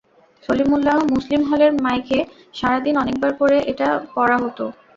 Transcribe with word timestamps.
সলিমুল্লাহ 0.43 0.97
মুসলিম 1.11 1.41
হলের 1.49 1.71
মাইকে 1.83 2.19
সারা 2.53 2.79
দিন 2.85 2.95
অনেকবার 2.97 3.31
করে 3.39 3.57
এটা 3.71 3.87
পড়া 4.15 4.37
হতো। 4.43 4.65